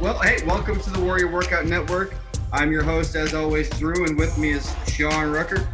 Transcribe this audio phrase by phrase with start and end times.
[0.00, 2.14] Well, hey, welcome to the Warrior Workout Network.
[2.54, 5.68] I'm your host, as always, Drew, and with me is Sean Rucker.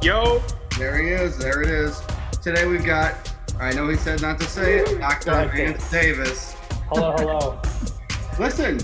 [0.00, 0.42] Yo.
[0.78, 1.36] There he is.
[1.36, 2.00] There it is.
[2.42, 3.30] Today we've got,
[3.60, 5.30] I know he said not to say it, Dr.
[5.30, 6.54] Lance Davis.
[6.88, 7.60] Hello, hello.
[8.40, 8.80] Listen,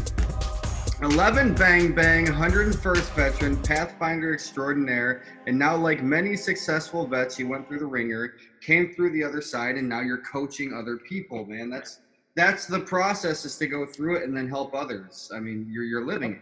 [1.01, 7.67] 11 Bang Bang, 101st veteran, Pathfinder extraordinaire, and now, like many successful vets, you went
[7.67, 11.71] through the ringer, came through the other side, and now you're coaching other people, man.
[11.71, 12.01] That's
[12.35, 15.31] that's the process is to go through it and then help others.
[15.35, 16.41] I mean, you're you're living it.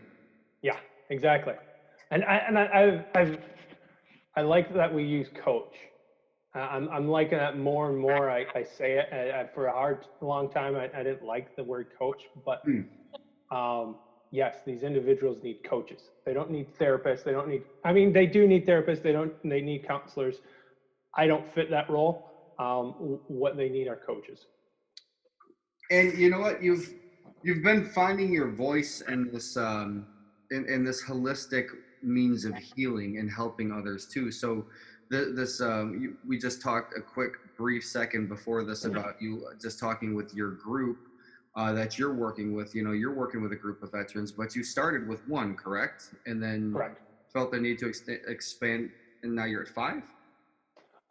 [0.63, 0.79] Yeah,
[1.11, 1.55] exactly.
[2.11, 3.39] And I and I I've, I've
[4.37, 5.75] I like that we use coach.
[6.55, 8.31] Uh, I'm I'm liking that more and more.
[8.31, 10.77] I, I say it I, I, for a hard long time.
[10.77, 13.57] I, I didn't like the word coach, but Hmm.
[13.57, 13.97] um,
[14.31, 16.03] yes, these individuals need coaches.
[16.25, 17.25] They don't need therapists.
[17.25, 17.63] They don't need.
[17.85, 19.03] I mean, they do need therapists.
[19.03, 19.33] They don't.
[19.49, 20.37] They need counselors.
[21.17, 22.27] I don't fit that role.
[22.59, 24.47] Um, what they need are coaches.
[25.91, 26.63] And you know what?
[26.63, 26.93] You've
[27.43, 30.07] you've been finding your voice in this um
[30.51, 31.67] in, in this holistic
[32.03, 34.31] means of healing and helping others too.
[34.31, 34.67] So
[35.11, 39.45] the, this um you, we just talked a quick brief second before this about you
[39.61, 40.99] just talking with your group
[41.57, 42.75] uh, that you're working with.
[42.75, 46.05] You know, you're working with a group of veterans, but you started with one, correct?
[46.27, 46.99] And then Correct.
[47.33, 48.91] felt the need to ex- expand,
[49.23, 50.03] and now you're at five.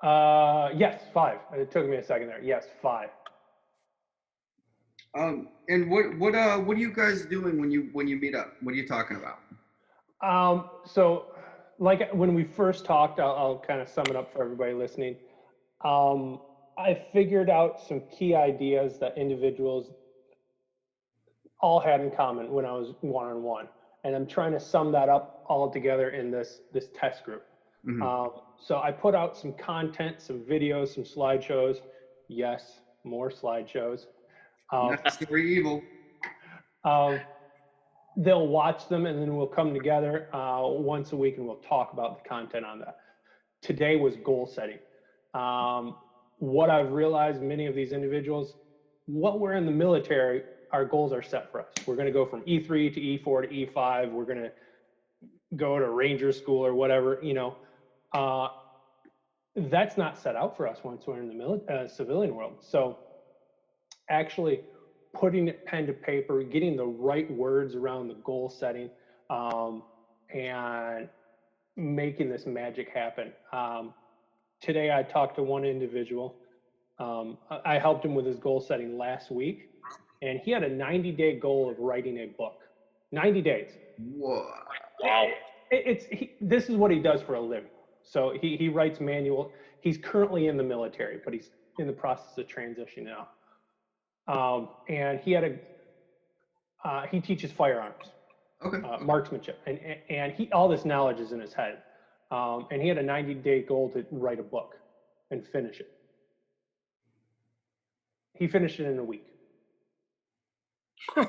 [0.02, 1.40] Uh, yes, five.
[1.54, 2.42] It took me a second there.
[2.42, 3.10] Yes, five.
[5.18, 8.36] Um, and what what uh what are you guys doing when you when you meet
[8.36, 8.54] up?
[8.62, 9.40] What are you talking about?
[10.22, 11.26] Um, so,
[11.80, 15.16] like when we first talked, I'll, I'll kind of sum it up for everybody listening.
[15.84, 16.40] Um,
[16.78, 19.92] I figured out some key ideas that individuals
[21.62, 23.68] all had in common when I was one on one,
[24.04, 27.44] and I'm trying to sum that up all together in this this test group.
[27.86, 28.02] Mhm.
[28.02, 31.78] Um, so I put out some content, some videos, some slideshows.
[32.28, 34.06] Yes, more slideshows.
[34.72, 35.82] Um, Necessary evil.
[36.84, 37.20] um,
[38.18, 41.94] they'll watch them and then we'll come together uh, once a week and we'll talk
[41.94, 42.98] about the content on that.
[43.62, 44.80] Today was goal setting.
[45.34, 45.96] Um,
[46.38, 48.56] what I've realized, many of these individuals,
[49.06, 51.68] what we're in the military, our goals are set for us.
[51.86, 54.12] We're going to go from E3 to E4 to E5.
[54.12, 54.52] We're going to
[55.56, 57.58] go to Ranger School or whatever, you know.
[58.14, 58.50] Uh,
[59.56, 62.58] that's not set out for us once we're in the mili- uh, civilian world.
[62.62, 62.98] So
[64.10, 64.62] actually
[65.14, 68.90] putting it pen to paper, getting the right words around the goal setting,
[69.30, 69.84] um,
[70.34, 71.10] and
[71.76, 73.32] making this magic happen.
[73.52, 73.94] Um,
[74.62, 76.36] today, I talked to one individual.
[77.00, 79.70] Um, I helped him with his goal setting last week,
[80.22, 82.60] and he had a 90 day goal of writing a book.
[83.12, 83.72] 90 days.
[83.98, 84.46] Whoa.
[85.02, 85.28] Wow.
[85.72, 87.70] It's he, this is what he does for a living.
[88.04, 89.52] So he he writes manual.
[89.82, 93.30] He's currently in the military, but he's in the process of transitioning out.
[94.30, 95.52] Um, and he had a
[96.86, 98.14] uh, he teaches firearms,
[98.66, 98.80] Okay.
[98.84, 99.98] uh, marksmanship, and and-
[100.34, 101.80] he all this knowledge is in his head.
[102.32, 104.76] Um, and he had a 90 day goal to write a book
[105.32, 105.88] and finish it.
[108.36, 109.24] He finished it in a week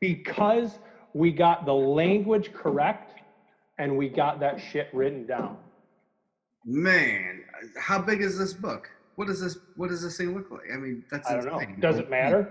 [0.00, 0.78] because
[1.14, 3.12] we got the language correct
[3.78, 5.58] and we got that shit written down.
[6.64, 7.42] Man,
[7.78, 8.88] how big is this book?
[9.20, 10.62] What does this What does this thing look like?
[10.72, 11.60] I mean, that's I don't know.
[11.78, 12.48] Does it matter?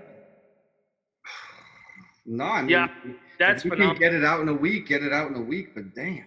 [2.27, 4.85] No, I mean, Yeah, if That's you can get it out in a week.
[4.85, 5.69] Get it out in a week.
[5.73, 6.25] But damn.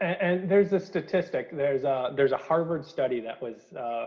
[0.00, 1.48] And, and there's a statistic.
[1.50, 4.04] There's a there's a Harvard study that was uh,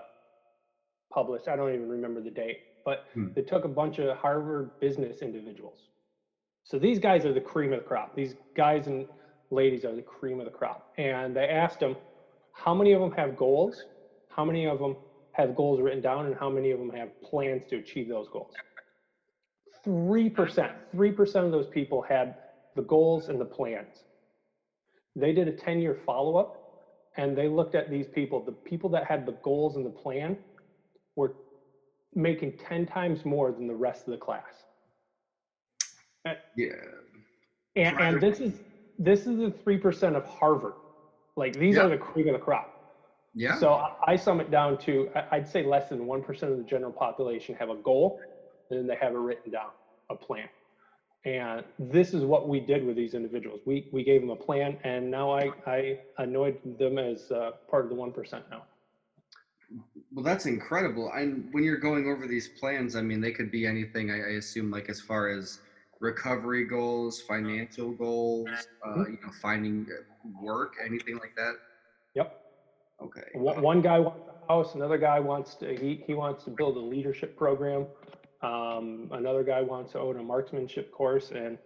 [1.14, 1.50] published.
[1.50, 3.28] I don't even remember the date, but Hmm.
[3.36, 5.90] they took a bunch of Harvard business individuals.
[6.64, 8.12] So these guys are the cream of the crop.
[8.16, 9.06] These guys and
[9.52, 10.84] ladies are the cream of the crop.
[10.98, 11.98] And they asked them,
[12.54, 13.86] how many of them have goals?
[14.30, 14.96] How many of them
[15.40, 16.26] have goals written down?
[16.26, 18.54] And how many of them have plans to achieve those goals?
[19.86, 20.72] 3%.
[20.96, 22.36] 3% of those people had
[22.76, 24.04] the goals and the plans.
[25.16, 26.58] They did a 10 year follow up
[27.18, 28.40] and they looked at these people.
[28.42, 30.38] The people that had the goals and the plan
[31.16, 31.34] were
[32.16, 34.44] making 10 times more than the rest of the class.
[36.56, 36.70] Yeah.
[37.76, 38.54] And, and this is
[38.98, 40.74] this is the three percent of Harvard.
[41.38, 41.84] Like these Yeah.
[41.86, 42.70] are the cream of the crop.
[43.40, 43.58] Yeah.
[43.58, 43.72] So
[44.06, 47.56] I- sum it down to I'd say less than one percent of the general population
[47.56, 48.20] have a goal,
[48.70, 49.70] and then they have it written down,
[50.10, 50.50] a plan.
[51.24, 53.62] And this is what we did with these individuals.
[53.66, 57.86] We we gave them a plan, and now I I annoyed them as uh, part
[57.86, 58.66] of the one percent now.
[60.12, 61.10] Well, that's incredible.
[61.16, 64.12] And when you're going over these plans, I mean, they could be anything.
[64.12, 65.60] I, I assume, like as far as
[66.02, 68.50] recovery goals, financial goals,
[68.84, 69.12] uh, Mhm.
[69.12, 71.54] you know, finding uh, work, anything like that.
[72.16, 72.36] Yep.
[73.02, 73.22] Okay.
[73.34, 76.76] One, one guy wants a house, another guy wants to he he wants to build
[76.78, 77.88] a leadership program.
[78.42, 81.58] Um, another guy wants to own a marksmanship course, and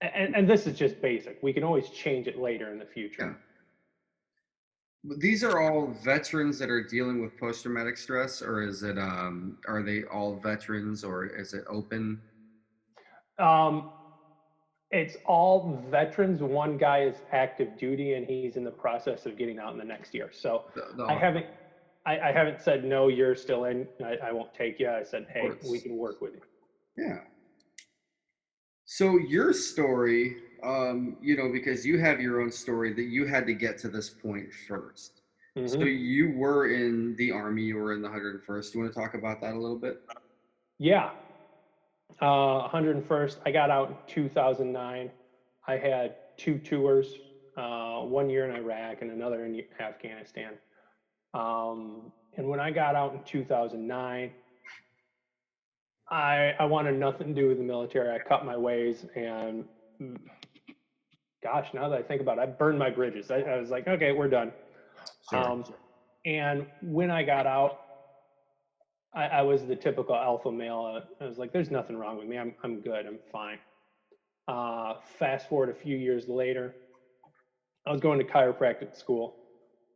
[0.00, 1.38] and and this is just basic.
[1.42, 3.38] We can always change it later in the future.
[5.18, 8.98] These are all veterans that are dealing with post-traumatic stress, or is it?
[8.98, 12.20] Um, are they all veterans, or is it open?
[13.38, 13.90] Um,
[14.90, 16.40] it's all veterans.
[16.42, 19.84] One guy is active duty, and he's in the process of getting out in the
[19.84, 20.30] next year.
[20.32, 21.46] So the- I haven't,
[22.04, 23.08] I, I haven't said no.
[23.08, 23.88] You're still in.
[24.04, 24.88] I, I won't take you.
[24.88, 26.40] I said, hey, we can work with you.
[26.96, 27.18] Yeah.
[28.84, 33.44] So your story, um, you know, because you have your own story that you had
[33.46, 35.10] to get to this point 1st
[35.66, 36.00] So Mhm.
[36.00, 38.72] you were in the army, you were in the 101st.
[38.72, 40.00] Do you want to talk about that a little bit?
[40.78, 41.10] Yeah.
[42.20, 45.10] Uh, 101st, I got out in 2009.
[45.68, 47.14] I had two tours,
[47.56, 50.52] uh, one year in Iraq and another in Afghanistan.
[51.34, 54.32] Um, and when I got out in 2009,
[56.08, 58.14] I, I wanted nothing to do with the military.
[58.14, 59.64] I cut my ways and
[61.42, 63.30] gosh, now that I think about it, I burned my bridges.
[63.30, 64.52] I, I was like, okay, we're done.
[65.32, 65.64] Um,
[66.24, 67.80] and when I got out,
[69.16, 71.00] I, I was the typical alpha male.
[71.20, 72.38] I was like, "There's nothing wrong with me.
[72.38, 73.06] I'm I'm good.
[73.06, 73.60] I'm fine."
[74.48, 76.76] Uh, fast forward a few years later,
[77.86, 79.36] I was going to chiropractic school,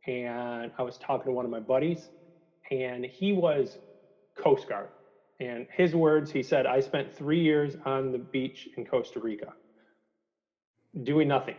[0.07, 2.09] and I was talking to one of my buddies,
[2.71, 3.77] and he was
[4.37, 4.89] Coast Guard.
[5.39, 9.53] And his words, he said, "I spent three years on the beach in Costa Rica,
[11.03, 11.57] doing nothing."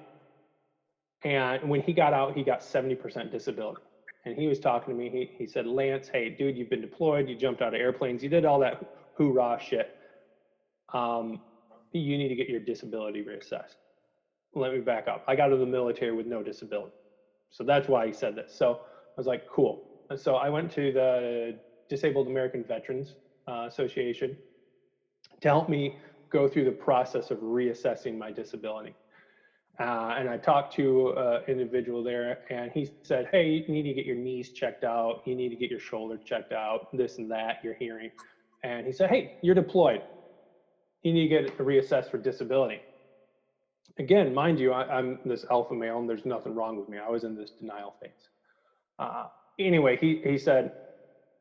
[1.25, 3.83] And when he got out, he got 70% disability
[4.25, 5.11] and he was talking to me.
[5.11, 7.29] He, he said, Lance, hey, dude, you've been deployed.
[7.29, 8.23] You jumped out of airplanes.
[8.23, 8.79] You did all that
[9.19, 9.89] hoorah shit.
[10.93, 11.41] Um,
[11.93, 13.77] you need to get your disability reassessed.
[14.55, 15.23] Let me back up.
[15.27, 16.95] I got out of the military with no disability.
[17.51, 18.53] So that's why he said this.
[18.55, 19.83] So I was like, cool.
[20.17, 21.59] So I went to the
[21.89, 23.17] Disabled American Veterans
[23.49, 24.37] uh, Association
[25.41, 25.95] to help me
[26.31, 28.97] go through the process of reassessing my disability.
[29.81, 33.95] Uh, and I talked to an individual there, and he said, "Hey, you need to
[33.95, 35.21] get your knees checked out.
[35.25, 36.87] You need to get your shoulder checked out.
[36.93, 37.59] This and that.
[37.63, 38.11] Your hearing."
[38.65, 40.03] And he said, "Hey, you're deployed.
[41.03, 42.83] You need to get reassessed for disability."
[43.99, 46.99] Again, mind you, I, I'm this alpha male, and there's nothing wrong with me.
[46.99, 48.29] I was in this denial phase.
[48.99, 49.27] Uh,
[49.59, 50.71] anyway, he he said,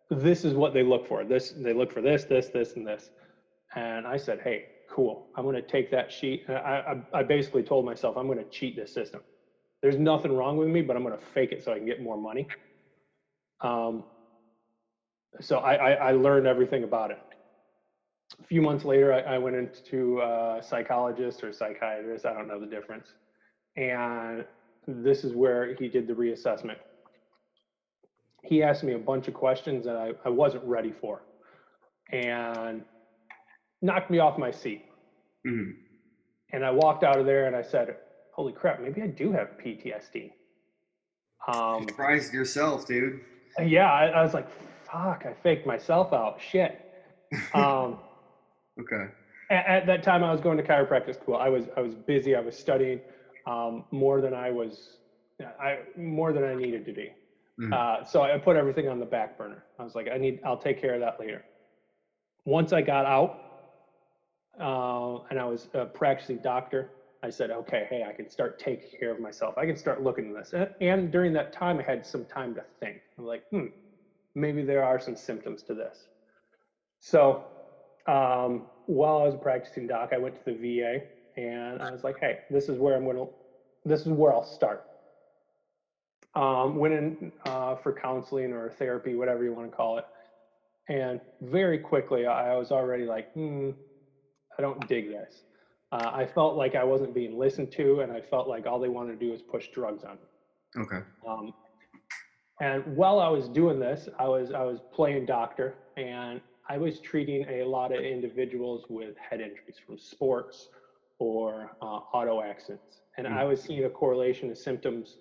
[0.10, 1.26] "This is what they look for.
[1.26, 3.12] This they look for this, this, this, and this."
[3.76, 5.28] And I said, "Hey, cool.
[5.36, 6.44] I'm going to take that sheet.
[6.50, 9.22] I, I, I basically told myself I'm going to cheat this system.
[9.82, 12.02] There's nothing wrong with me, but I'm going to fake it so I can get
[12.02, 12.48] more money.
[13.62, 14.04] Um,
[15.40, 17.20] so I, I, I learned everything about it.
[18.40, 22.26] A few months later, I, I went into a psychologist or psychiatrist.
[22.26, 23.08] I don't know the difference.
[23.76, 24.46] And
[24.88, 26.78] this is where he did the reassessment.
[28.44, 31.24] He asked me a bunch of questions that I, I wasn't ready for.
[32.12, 32.84] And
[33.82, 34.82] knocked me off my seat.
[35.46, 35.76] Mhm.
[36.54, 37.96] And I walked out of there and I said,
[38.34, 40.32] holy crap, maybe I do have PTSD.
[41.48, 43.20] Um, Surprised yourself, dude.
[43.64, 44.48] yeah, I, I was like,
[44.92, 46.40] fuck, I faked myself out.
[46.40, 46.74] Shit.
[47.54, 47.98] Um,
[48.80, 49.12] Okay.
[49.50, 51.36] at, at that time, I was going to chiropractic school.
[51.36, 52.36] I was I was busy.
[52.36, 53.02] I was studying
[53.46, 54.98] um, more than I was
[55.60, 57.12] I more than I needed to be.
[57.60, 57.74] Mhm.
[57.74, 59.66] Uh, so I put everything on the back burner.
[59.78, 61.44] I was like, I need I'll take care of that later.
[62.46, 63.51] Once I got out
[64.60, 66.92] uh, and I was a practicing doctor,
[67.24, 69.58] I said, okay, hey, I can start taking care of myself.
[69.58, 70.68] I can start looking at this.
[70.80, 73.02] And, during that time, I had some time to think.
[73.18, 73.68] I'm like, hmm,
[74.34, 76.08] maybe there are some symptoms to this.
[77.00, 77.46] So
[78.08, 81.02] um, while I was a practicing doc, I went to the VA
[81.40, 83.30] and I was like, hey, this is where I'm going to,
[83.86, 84.84] this is where I'll start.
[86.34, 90.06] Um, went in uh, for counseling or therapy, whatever you want to call it.
[90.90, 93.72] And very quickly, I was already like, hmm,
[94.58, 95.44] I don't dig this.
[95.92, 98.90] Uh, I felt like I wasn't being listened to, and I felt like all they
[98.90, 100.84] wanted to do was push drugs on me.
[100.84, 101.00] Okay.
[101.28, 101.54] Um,
[102.62, 106.40] and while I was doing this, I was I was playing doctor, and
[106.70, 110.70] I was treating a lot of individuals with head injuries from sports
[111.20, 115.18] or uh, auto accidents, and I was seeing a correlation of symptoms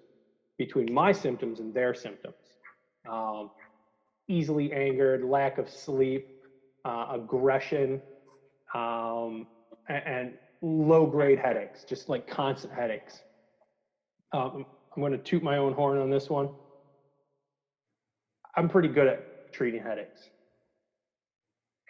[0.59, 2.35] between my symptoms and their symptoms.
[3.11, 3.51] Um,
[4.29, 6.29] easily angered, lack of sleep,
[6.85, 8.01] uh, aggression,
[8.75, 9.47] um,
[9.89, 13.23] a- and, low grade headaches, just like constant headaches.
[14.33, 16.51] Um, I'm going to toot my own horn on this one.
[18.57, 19.21] I'm pretty good at
[19.53, 20.21] treating headaches.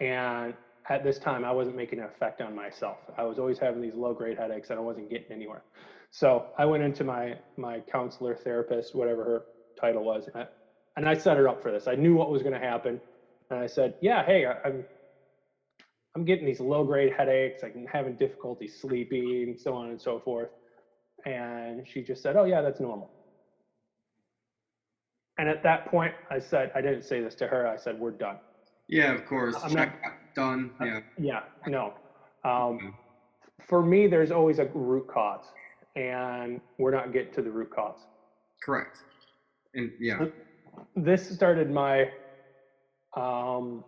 [0.01, 0.55] And
[0.89, 2.99] at this time, I wasn't making an effect on myself.
[3.19, 5.65] I was always having these low grade headaches and I wasn't getting anywhere.
[6.11, 9.43] So I went into my, my counselor, therapist, whatever her
[9.81, 10.47] title was, and I,
[10.97, 11.87] and I set her up for this.
[11.89, 13.01] I knew what was going to happen.
[13.51, 14.85] And I said, yeah, hey, I- I'm,
[16.21, 17.63] I'm getting these low grade headaches.
[17.63, 20.51] I'm having difficulty sleeping, so on and so forth.
[21.25, 23.11] And she just said, Oh, yeah, that's normal.
[25.39, 27.67] And at that point, I said, I didn't say this to her.
[27.67, 28.37] I said, We're done.
[28.87, 29.57] Yeah, of course.
[29.65, 29.99] I'm Check
[30.37, 30.73] done.
[30.79, 31.01] Uh, Yeah.
[31.17, 31.95] Yeah, no.
[32.45, 32.93] Um,
[33.67, 35.45] for me, there's always a root cause,
[35.97, 37.97] and we're not getting to the root cause.
[38.63, 38.99] Correct.
[39.73, 40.27] And yeah.
[40.97, 42.11] This started my
[43.17, 43.85] um,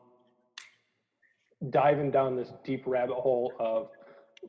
[1.71, 3.88] diving down this deep rabbit hole of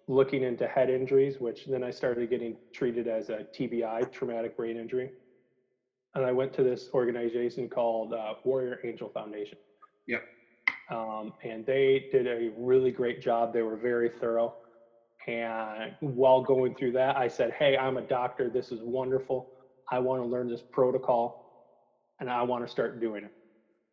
[0.07, 4.77] looking into head injuries, which then I started getting treated as a TBI, traumatic brain
[4.77, 5.11] injury.
[6.15, 9.57] And I went to this organization called uh, Warrior Angel Foundation.
[10.07, 10.23] Yep.
[10.89, 13.53] Um, and they did a really great job.
[13.53, 14.55] They were very thorough.
[15.27, 18.49] And while going through that, I said, Hey, I'm a doctor.
[18.49, 19.49] This is wonderful.
[19.89, 21.43] I want to learn this protocol
[22.19, 23.31] and I want to start doing it.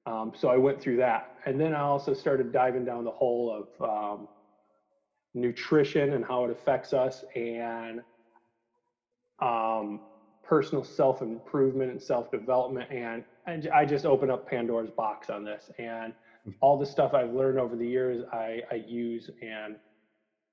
[0.06, 1.34] Um, so I went through that.
[1.46, 4.28] And then I also started diving down the hole of um,
[5.34, 8.00] nutrition and how it affects us and
[9.40, 10.00] um,
[10.42, 12.90] personal self improvement and self development.
[12.90, 15.70] And, and I just opened up Pandora's box on this.
[15.78, 16.12] And
[16.60, 19.30] all the stuff I've learned over the years, I, I use.
[19.42, 19.76] And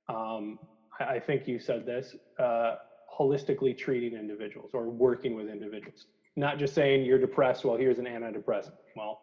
[0.10, 0.60] um,
[1.00, 2.75] I, I think you said this uh,
[3.18, 7.66] holistically treating individuals or working with individuals, not just saying you're depressed.
[7.66, 8.74] Well, here's an antidepressant.
[8.96, 9.22] Well,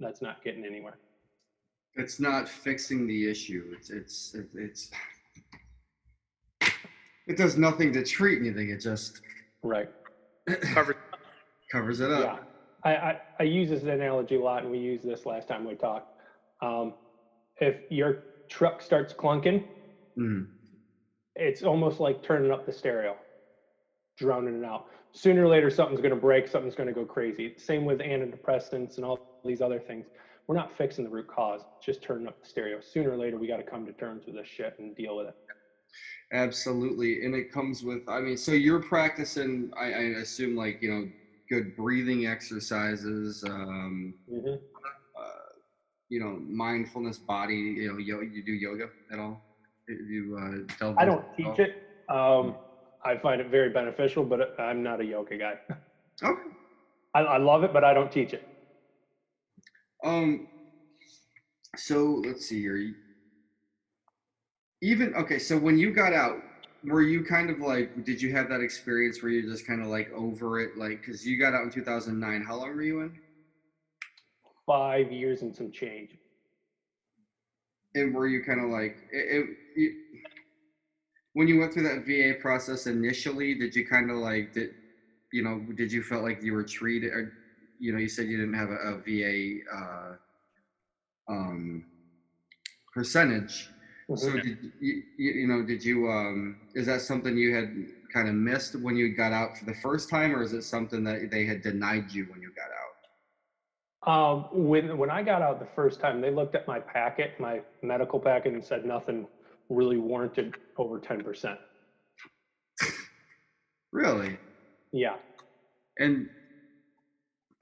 [0.00, 0.98] that's not getting anywhere.
[1.96, 3.72] It's not fixing the issue.
[3.76, 4.90] It's it's it, it's
[7.26, 8.70] it does nothing to treat anything.
[8.70, 9.20] It just
[9.62, 9.88] Right.
[10.74, 10.96] Covered.
[11.70, 12.34] covers it Yeah.
[12.34, 12.44] up.
[12.84, 15.74] I, I, I use this analogy a lot, and we used this last time we
[15.74, 16.10] talked.
[16.62, 16.94] Um,
[17.60, 19.64] if your truck starts clunking,
[20.18, 20.48] Mm.
[21.36, 23.16] it's almost like turning up the stereo,
[24.18, 24.84] drowning it out.
[25.14, 27.54] Sooner or later, something's going to break, something's going to go crazy.
[27.58, 30.06] Same with antidepressants and all these other things.
[30.46, 32.78] We're not fixing the root cause, just turning up the stereo.
[32.80, 35.28] Sooner or later, we got to come to terms with this shit and deal with
[35.28, 35.34] it.
[36.32, 38.00] Absolutely, and it comes with.
[38.08, 39.70] I mean, so you're practicing.
[39.78, 41.06] I, I assume like you know
[41.50, 43.42] good breathing exercises.
[43.46, 44.60] Um, Mhm.
[45.18, 45.22] uh,
[46.10, 47.54] you know, mindfulness, body.
[47.54, 49.42] You know, yo, you do yoga at all?
[49.88, 51.56] You uh, I don't teach all?
[51.58, 51.72] it.
[52.08, 52.56] Um,
[53.04, 55.58] I find it very beneficial, but I'm not a yoga guy.
[56.22, 56.50] Okay.
[57.14, 58.42] I, I love it, but I don't teach it.
[60.04, 60.46] Um.
[61.76, 62.92] So let's see here.
[64.82, 65.38] Even okay.
[65.38, 66.36] So when you got out,
[66.84, 67.92] were you kind of like?
[68.04, 70.72] Did you have that experience where you just kind of like over it?
[70.76, 72.42] Like, because you got out in 2009.
[72.42, 73.12] How long were you in?
[74.66, 76.10] Five years and some change.
[77.94, 79.92] And were you kind of like it, it, you,
[81.34, 83.54] when you went through that VA process initially?
[83.54, 84.70] Did you kind of like did
[85.32, 85.66] you know?
[85.74, 87.12] Did you felt like you were treated?
[87.12, 87.32] Or,
[87.78, 90.12] you know, you said you didn't have a, a VA uh,
[91.28, 91.84] um,
[92.92, 93.72] percentage.
[94.14, 94.42] So Mhm.
[94.42, 97.74] did you, you, you know, did you, um, is that something you had
[98.12, 101.04] kind of missed when you got out for the first time, or is it something
[101.04, 102.74] that they had denied you when you got out?
[104.06, 107.60] Um, when when I got out the first time, they looked at my packet, my
[107.82, 109.26] medical packet, and said nothing
[109.68, 111.58] really warranted over ten percent.
[113.92, 114.38] Really?
[114.92, 115.16] Yeah.
[115.98, 116.28] And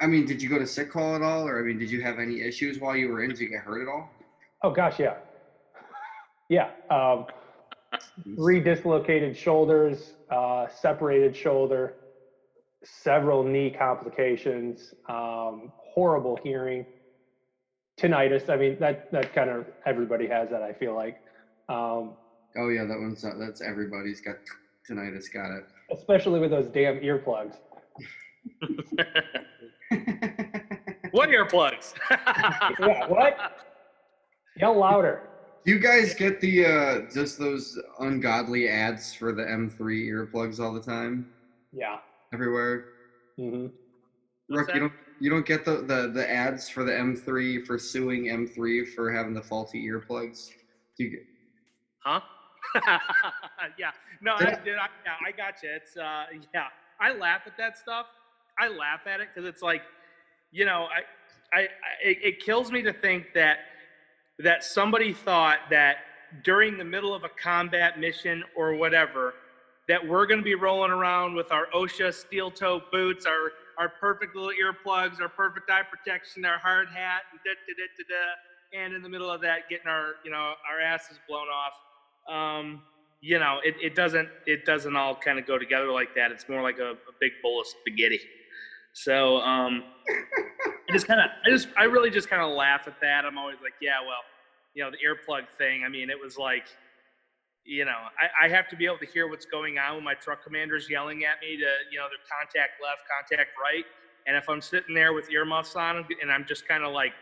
[0.00, 2.02] I mean, did you go to sick call at all, or I mean, did you
[2.02, 3.30] have any issues while you were in?
[3.30, 4.10] Did you get hurt at all?
[4.62, 5.14] Oh gosh, yeah.
[6.48, 6.68] Yeah.
[6.90, 7.26] Um,
[8.36, 11.94] three dislocated shoulders, uh, separated shoulder,
[12.84, 16.84] several knee complications, um, horrible hearing,
[17.98, 18.50] tinnitus.
[18.50, 20.62] I mean, that that kind of everybody has that.
[20.62, 21.16] I feel like,
[21.68, 22.16] um,
[22.58, 24.36] Oh yeah, that one's not, that's everybody's got
[24.88, 25.32] tinnitus.
[25.32, 25.64] Got it.
[25.90, 27.54] especially with those damn earplugs.
[31.10, 31.94] what earplugs?
[32.10, 33.38] Yeah, what?
[34.58, 35.22] Yell louder.
[35.64, 39.78] Do you guys get the uh, just those ungodly ads for the M3
[40.08, 41.28] earplugs all the time,
[41.72, 41.98] Yeah.
[42.32, 42.84] everywhere?
[43.38, 43.66] Mm-hmm.
[44.54, 48.24] Rook, you don't you don't get the, the the ads for the M3 for suing
[48.26, 50.50] M3 for having the faulty earplugs.
[50.96, 51.20] Do you get,
[52.04, 52.20] Huh?
[53.78, 53.90] yeah.
[54.20, 54.76] No, I did.
[54.76, 55.70] I, yeah, I got you.
[55.74, 56.24] It's uh,
[56.54, 56.66] yeah.
[57.00, 58.06] I laugh at that stuff.
[58.58, 59.82] I laugh at it because it's like,
[60.52, 60.86] you know,
[61.52, 61.66] I, I, I
[62.02, 63.58] it, it kills me to think that
[64.38, 65.98] that somebody thought that
[66.44, 69.34] during the middle of a combat mission or whatever,
[69.88, 73.88] that we're going to be rolling around with our OSHA steel toe boots, our our
[73.88, 78.04] perfect little earplugs, our perfect eye protection, our hard hat, and da da da da
[78.08, 81.74] da, and in the middle of that, getting our you know our asses blown off.
[82.32, 82.82] Um,
[83.20, 86.30] you know, it, it doesn't it doesn't all kind of go together like that.
[86.32, 88.20] It's more like a, a big bowl of spaghetti.
[88.96, 89.84] So um,
[90.88, 93.26] I just kind of I just I really just kind of laugh at that.
[93.26, 94.24] I'm always like, yeah, well,
[94.74, 95.82] you know, the earplug thing.
[95.84, 96.64] I mean, it was like,
[97.66, 100.14] you know, I, I have to be able to hear what's going on when my
[100.14, 103.84] truck commander's yelling at me to, you know, the contact left, contact right.
[104.26, 107.12] And if I'm sitting there with earmuffs on and I'm just kind of like,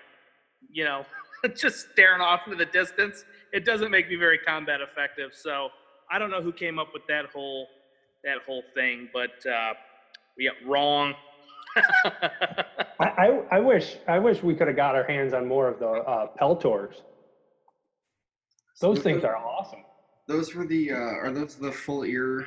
[0.71, 1.05] you know,
[1.57, 5.33] just staring off into the distance, it doesn't make me very combat effective.
[5.35, 5.71] So
[6.09, 7.67] I don't know who came up with that whole
[8.23, 9.75] that whole thing, but uh,
[10.39, 11.15] yeah, wrong.
[13.01, 15.79] I, I, I wish I wish we could have got our hands on more of
[15.79, 17.03] the uh, Peltors.
[18.81, 19.81] Those things are awesome.
[20.27, 22.47] Those were the uh, are those the full ear?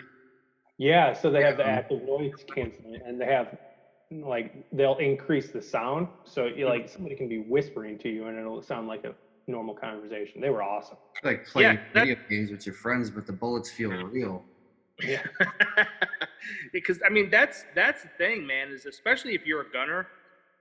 [0.78, 3.58] Yeah, so they have the active noise canceling, and they have
[4.12, 8.38] like they'll increase the sound, so you like somebody can be whispering to you, and
[8.38, 9.14] it'll sound like a
[9.48, 10.42] normal conversation.
[10.42, 10.98] They were awesome.
[11.24, 14.46] Like playing Yeah, that- video games with your friends, but the bullets feel real.
[15.04, 15.24] Yeah.
[16.74, 18.70] because I mean that's that's the thing, man.
[18.70, 20.08] Is especially if you're a gunner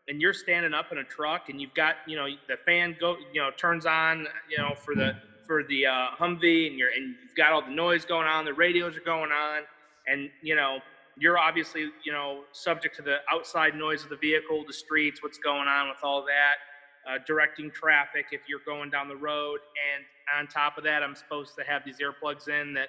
[0.08, 3.16] and you're standing up in a truck and you've got you know the fan go
[3.32, 5.14] you know turns on you know for the
[5.46, 8.52] for the uh, Humvee and you're and you've got all the noise going on, the
[8.52, 9.62] radios are going on,
[10.06, 10.78] and you know
[11.18, 15.38] you're obviously you know subject to the outside noise of the vehicle, the streets, what's
[15.38, 19.60] going on with all that, uh, directing traffic if you're going down the road,
[19.94, 20.04] and
[20.38, 22.88] on top of that, I'm supposed to have these earplugs in that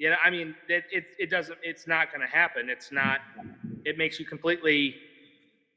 [0.00, 2.70] you know, I mean, it, it, it doesn't, it's not going to happen.
[2.70, 3.20] It's not,
[3.84, 4.94] it makes you completely,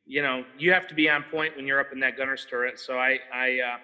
[0.05, 2.79] you know, you have to be on point when you're up in that gunner's turret.
[2.79, 3.77] So I, I, uh,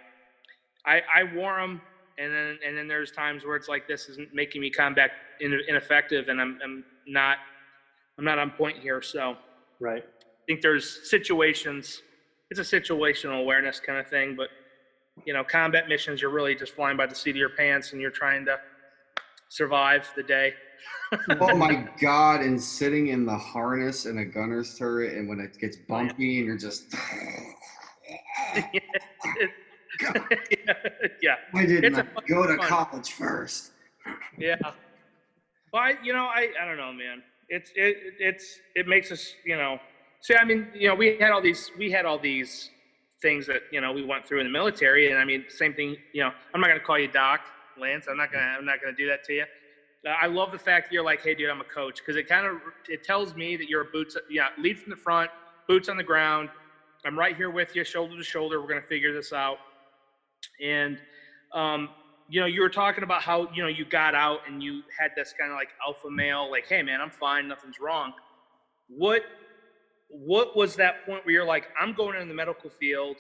[0.86, 1.82] I, I wore them
[2.18, 5.60] and then, and then there's times where it's like, this isn't making me combat in,
[5.68, 7.40] ineffective and I'm, I'm not,
[8.18, 9.02] I'm not on point here.
[9.02, 9.36] So
[9.82, 10.06] right.
[10.06, 12.02] I think there's situations,
[12.50, 14.48] it's a situational awareness kind of thing, but
[15.26, 18.00] you know, combat missions, you're really just flying by the seat of your pants and
[18.00, 18.58] you're trying to
[19.50, 20.54] survive the day.
[21.42, 22.42] oh my god!
[22.42, 26.46] And sitting in the harness in a gunner's turret, and when it gets bumpy, and
[26.46, 26.96] you're just,
[31.22, 32.68] yeah, why didn't It's a I go to fun.
[32.68, 33.72] college first?
[34.38, 34.56] yeah.
[35.72, 37.22] But you know, I, I don't know, man.
[37.50, 39.80] It's it it's it makes us, you know.
[40.22, 42.70] See, I mean, you know, we had all these we had all these
[43.22, 45.98] things that you know we went through in the military, and I mean, same thing.
[46.14, 47.42] You know, I'm not gonna call you Doc
[47.80, 48.06] Lance.
[48.10, 49.46] I'm not gonna I'm not gonna do that to you.
[50.08, 52.28] Uh, I love the fact that you're like, hey, dude, I'm a coach because it
[52.28, 55.30] kind of it tells me that you're a boots, yeah, lead from the front,
[55.68, 56.50] boots on the ground.
[57.06, 58.62] I'm right here with you, shoulder to shoulder.
[58.62, 59.58] We're gonna figure this out.
[60.64, 61.00] And
[61.54, 61.90] um,
[62.30, 65.12] you know, you were talking about how you know you got out and you had
[65.16, 68.14] this kind of like alpha male, like, hey, man, I'm fine, nothing's wrong.
[68.88, 69.24] What
[70.10, 73.18] what was that point where you're like, I'm going in the medical field,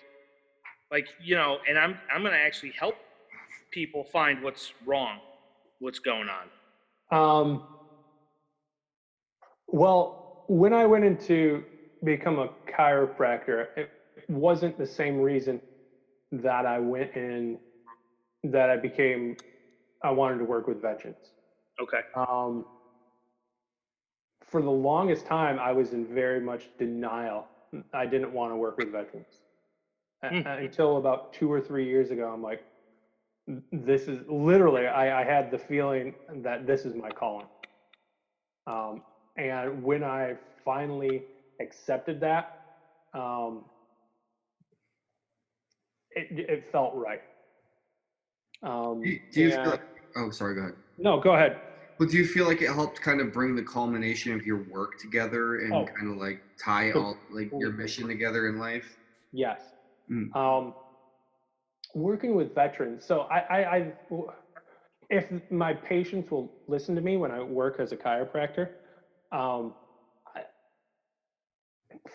[0.91, 2.95] like you know, and I'm I'm gonna actually help
[3.71, 5.19] people find what's wrong,
[5.79, 6.49] what's going on.
[7.11, 7.63] Um,
[9.67, 11.63] well, when I went into
[12.03, 13.89] become a chiropractor, it
[14.27, 15.61] wasn't the same reason
[16.31, 17.59] that I went in
[18.43, 19.35] that I became
[20.03, 21.33] I wanted to work with veterans.
[21.81, 22.01] Okay.
[22.15, 22.65] Um,
[24.43, 27.49] for the longest time, I was in very much denial.
[27.93, 29.41] I didn't want to work with veterans
[30.23, 30.47] A- Hmm.
[30.47, 32.31] until about two or three years ago.
[32.31, 32.65] I'm like,
[33.71, 37.47] this is literally, I, I had the feeling that this is my calling.
[38.67, 39.01] Um,
[39.37, 41.23] and when I finally
[41.59, 42.61] accepted that,
[43.13, 43.65] um,
[46.11, 47.21] it, it felt right.
[48.61, 49.81] Um, Do you, do you and- feel like,
[50.15, 50.73] oh, sorry, go ahead.
[50.97, 51.59] no, go ahead.
[51.97, 54.97] But do you feel like it helped kind of bring the culmination of your work
[54.99, 55.85] together and Oh.
[55.85, 58.97] kind of like tie all like your mission together in life?
[59.33, 59.59] Yes.
[60.09, 60.33] Mm.
[60.35, 60.73] Um,
[61.95, 63.05] working with veterans.
[63.05, 63.93] So I, I, I,
[65.09, 68.69] if my patients will listen to me when I work as a chiropractor,
[69.31, 69.73] um,
[70.35, 70.41] I,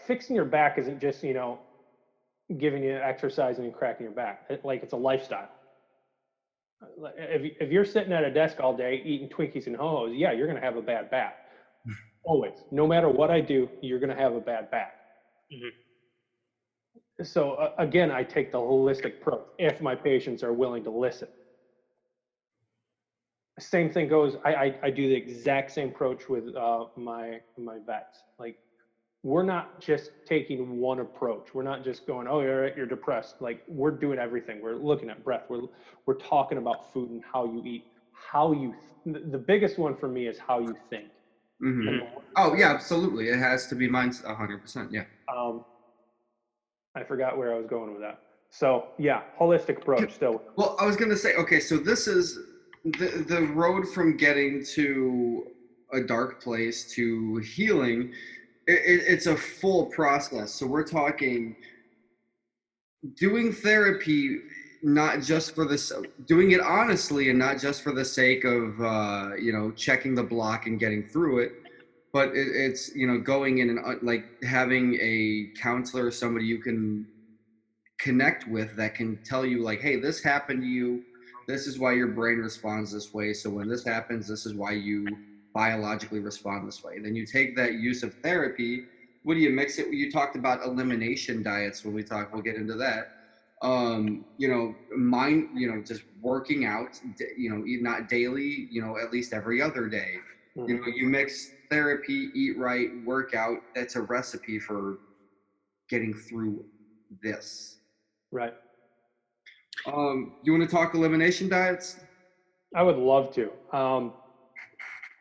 [0.06, 1.60] fixing your back isn't just you know
[2.58, 4.40] giving you exercising and cracking your back.
[4.50, 5.50] It, like it's a lifestyle.
[7.16, 10.46] If if you're sitting at a desk all day eating Twinkies and ho-hos, yeah, you're
[10.46, 11.36] gonna have a bad back.
[12.24, 14.94] Always, no matter what I do, you're gonna have a bad back.
[17.22, 21.28] So uh, again, I take the holistic approach if my patients are willing to listen.
[23.60, 24.36] Same thing goes.
[24.44, 28.24] I I, I do the exact same approach with uh, my my vets.
[28.38, 28.56] Like
[29.22, 31.54] we're not just taking one approach.
[31.54, 33.36] We're not just going, oh, you're you're depressed.
[33.40, 34.60] Like we're doing everything.
[34.62, 35.44] We're looking at breath.
[35.50, 35.62] We're
[36.06, 37.84] we're talking about food and how you eat,
[38.32, 38.74] how you.
[39.06, 41.10] th- The biggest one for me is how you think.
[41.60, 41.98] hmm
[42.36, 43.28] Oh yeah, absolutely.
[43.28, 44.12] It has to be mine.
[44.26, 44.90] hundred percent.
[44.92, 45.04] Yeah.
[45.34, 45.64] um,
[46.94, 48.20] I forgot where I was going with that.
[48.50, 50.42] So yeah, holistic approach still.
[50.56, 52.38] Well, I was gonna say, okay, so this is
[52.84, 55.44] the the road from getting to
[55.92, 58.12] a dark place to healing.
[58.66, 60.52] It, it, it's a full process.
[60.52, 61.56] So we're talking
[63.18, 64.38] doing therapy
[64.82, 65.92] not just for this
[66.26, 70.22] doing it honestly and not just for the sake of uh, you know checking the
[70.22, 71.52] block and getting through it
[72.14, 76.46] but it, it's you know going in and uh, like having a counselor or somebody
[76.46, 77.04] you can
[77.98, 81.02] connect with that can tell you like hey this happened to you.
[81.46, 83.34] This is why your brain responds this way.
[83.34, 85.04] So when this happens this is why you
[85.52, 86.94] biologically respond this way.
[87.02, 88.80] Then you take that use of therapy
[89.24, 89.86] what do you mix it?
[89.86, 93.06] With you talked about elimination diets when we talk we'll get into that.
[93.62, 96.88] Um you know mind you know just working out
[97.36, 100.14] you know not daily you know at least every other day.
[100.56, 100.68] Mm-hmm.
[100.70, 104.98] you know you mix therapy eat right workout that's a recipe for
[105.90, 106.64] getting through
[107.22, 107.78] this
[108.30, 108.54] Right.
[109.86, 111.98] um you want to talk elimination diets
[112.76, 113.52] I would love to.
[113.72, 114.12] Um,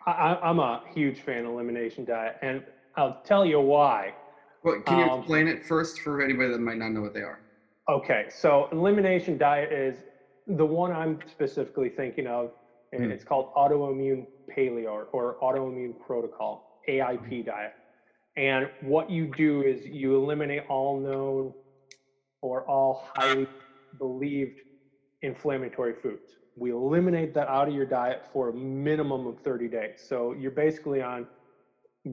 [0.08, 2.63] I, I- I'm a huge fan of elimination diet, and
[2.98, 4.13] I'll tell you why.
[4.63, 7.22] well, can you Um, explain it first for anybody that might not know what they
[7.22, 7.39] are
[7.89, 9.98] Okay, so elimination diet is
[10.48, 12.50] the one I'm specifically thinking of.
[12.94, 13.12] And Hmm.
[13.12, 17.74] It's called autoimmune paleo or, or autoimmune protocol, AIP diet.
[18.38, 21.54] And what you do is you eliminate all known
[22.42, 23.48] or all highly
[24.00, 24.60] believed
[25.22, 26.38] inflammatory foods.
[26.56, 30.04] We eliminate that out of your diet for a minimum of 30 days.
[30.08, 31.28] So you're basically on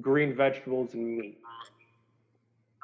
[0.01, 1.38] green vegetables and meat.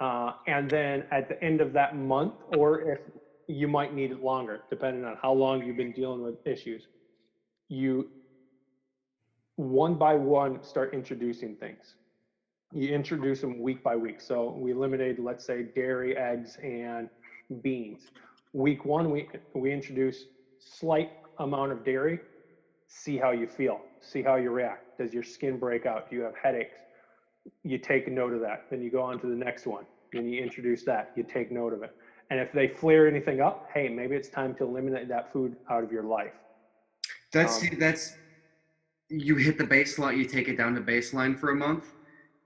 [0.00, 2.98] Uh, and then at the end of that month, or if
[3.48, 6.88] you might need it longer, depending on how long you've been dealing with issues,
[7.68, 8.06] you
[9.56, 11.96] one by one start introducing things.
[12.72, 14.20] You introduce them week by week.
[14.20, 17.08] So we eliminated, let's say, dairy, eggs, and
[17.62, 18.00] beans.
[18.52, 20.26] Week one, we we introduce
[20.58, 22.20] slight amount of dairy.
[22.88, 23.80] See how you feel.
[24.00, 24.82] See how you react.
[24.98, 26.04] Does your skin break out?
[26.10, 26.76] Do you have headaches?
[27.64, 28.60] you take note of that.
[28.70, 29.84] Then you go on to the next one.
[30.12, 31.08] Then you introduce that.
[31.16, 31.90] You take note of it.
[32.30, 35.84] And if they flare anything up, hey, maybe it's time to eliminate that food out
[35.84, 36.32] of your life.
[37.32, 38.18] That's Um, that's
[39.08, 41.84] you hit the baseline, you take it down to baseline for a month,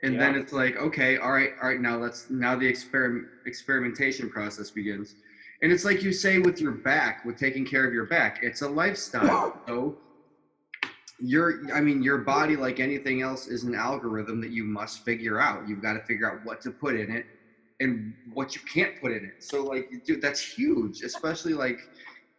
[0.03, 4.29] and then it's like, okay, all right, all right, now let's now the experiment experimentation
[4.31, 5.17] process begins.
[5.63, 8.63] And it's like you say with your back, with taking care of your back, it's
[8.63, 9.63] a lifestyle.
[9.69, 9.99] So
[11.21, 15.39] your I mean your body like anything else is an algorithm that you must figure
[15.41, 15.69] out.
[15.69, 17.27] You've got to figure out what to put in it
[17.81, 19.35] and what you can't put in it.
[19.39, 21.79] So like dude, that's huge, especially like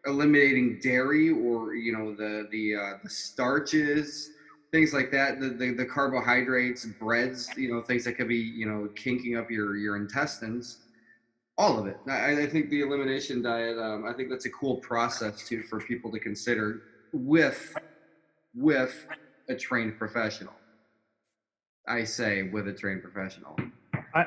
[0.05, 4.29] eliminating dairy or you know the the uh, the starches
[4.71, 8.65] things like that the, the the carbohydrates breads you know things that could be you
[8.65, 10.79] know kinking up your your intestines
[11.57, 14.77] all of it i, I think the elimination diet um, i think that's a cool
[14.77, 16.81] process too for people to consider
[17.13, 17.75] with
[18.55, 19.05] with
[19.49, 20.53] a trained professional
[21.87, 23.55] i say with a trained professional
[24.13, 24.25] I,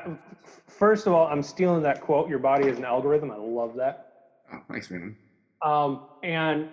[0.67, 2.27] first of all, I'm stealing that quote.
[2.27, 3.29] Your body is an algorithm.
[3.29, 4.07] I love that.
[4.51, 5.15] oh, thanks man
[5.65, 6.67] Um, and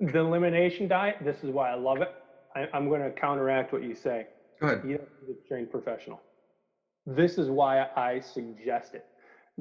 [0.00, 2.08] the elimination diet, this is why I love it.
[2.56, 4.26] I, I'm going to counteract what you say.
[4.60, 6.22] go ahead You don't need a trained professional.
[7.06, 9.04] This is why I suggest it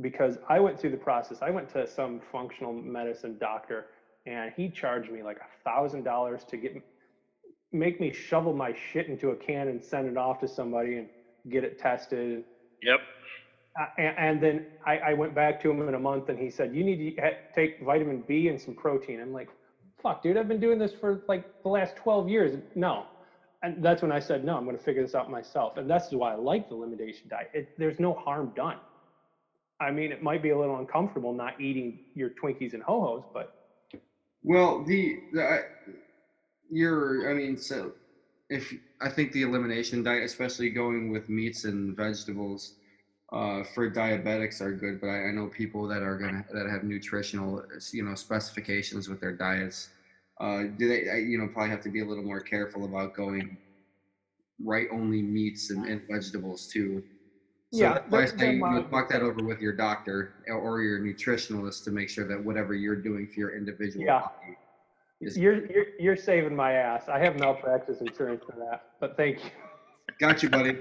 [0.02, 1.40] because I went through the process.
[1.42, 3.88] I went to some functional medicine doctor
[4.26, 6.74] and he charged me like a thousand dollars to get
[7.74, 11.10] make me shovel my shit into a can and send it off to somebody and
[11.50, 12.44] get it tested.
[12.84, 13.02] Yep.
[13.80, 16.50] Uh, and, and then I, I went back to him in a month and he
[16.50, 19.20] said, you need to take vitamin B and some protein.
[19.22, 19.50] I'm like,
[20.02, 22.56] fuck, dude, I've been doing this for like the last 12 years.
[22.76, 23.06] No.
[23.64, 25.78] And that's when I said, no, I'm going to figure this out myself.
[25.78, 27.50] And that's why I like the elimination diet.
[27.54, 28.78] It, there's no harm done.
[29.80, 33.48] I mean, it might be a little uncomfortable not eating your Twinkies and Ho-Hos, but
[34.44, 35.60] Well, the, the I-
[36.70, 37.94] you're I mean, so
[38.50, 42.74] if I think the elimination diet, especially going with meats and vegetables,
[43.32, 45.00] uh, for diabetics are good.
[45.00, 47.64] But I, I know people that are gonna that have nutritional
[47.94, 49.90] you know specifications with their diets.
[50.40, 53.14] Uh, do they I- you know probably have to be a little more careful about
[53.14, 53.58] going
[54.64, 57.04] right only meats and, and vegetables too.
[57.74, 60.82] So Yeah, that's why I say you talk that over with your doctor or- or
[60.82, 64.20] your nutritionalist to make sure that whatever you're doing for your individual Yeah.
[64.20, 64.58] body
[65.22, 67.08] is you're, you're, you're saving my ass.
[67.08, 69.50] I have malpractice insurance for that, but thank you.
[70.20, 70.78] Got you, buddy.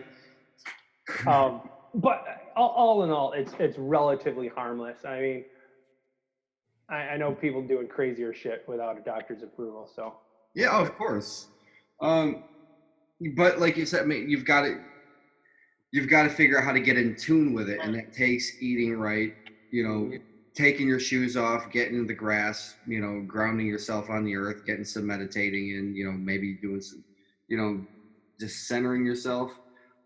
[1.26, 1.62] um,
[1.94, 2.24] but
[2.56, 4.98] all, all in all, it's it's relatively harmless.
[5.04, 5.44] I mean,
[6.88, 9.88] I, I know people doing crazier shit without a doctor's approval.
[9.94, 10.14] So
[10.54, 11.48] Yeah, of course.
[12.00, 12.44] Um,
[13.36, 14.80] but like you said, I mean, you've got to
[15.92, 18.60] you've got to figure out how to get in tune with it, and that takes
[18.60, 19.32] eating right.
[19.70, 20.10] You know,
[20.54, 22.76] taking your shoes off, getting in the grass.
[22.86, 26.80] You know, grounding yourself on the earth, getting some meditating, and you know, maybe doing
[26.80, 27.04] some,
[27.48, 27.84] you know,
[28.40, 29.52] just centering yourself.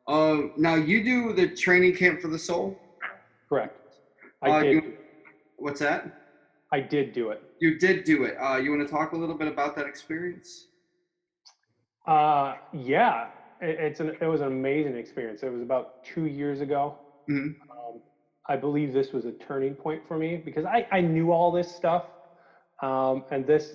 [0.06, 2.78] Uh, now you do the training camp for the soul.
[3.48, 3.76] correct.
[4.42, 4.72] I Uh, did.
[4.74, 4.80] you-
[5.56, 6.04] What's that?
[6.72, 7.40] I did do it.
[7.60, 8.34] You did do it.
[8.40, 10.68] Uh, you want to talk a little bit about that experience?
[12.06, 13.28] Uh, yeah,
[13.60, 15.42] it, it's an, it was an amazing experience.
[15.42, 16.98] It was about two years ago.
[17.30, 17.54] Mhm.
[17.70, 18.02] Um,
[18.46, 21.72] I believe this was a turning point for me because I, I knew all this
[21.72, 22.04] stuff.
[22.82, 23.74] Um, and this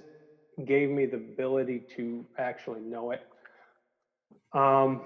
[0.66, 3.22] gave me the ability to actually know it.
[4.54, 5.02] Um,